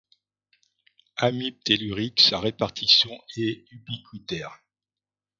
[1.17, 4.63] Amibe tellurique, sa répartition est ubiquitaire.